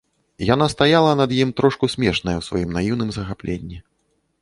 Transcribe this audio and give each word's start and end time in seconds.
Яна 0.53 0.65
стаяла 0.73 1.11
над 1.21 1.35
ім 1.43 1.53
трошку 1.61 1.91
смешная 1.97 2.35
ў 2.41 2.49
сваім 2.49 2.69
наіўным 2.79 3.09
захапленні. 3.19 3.77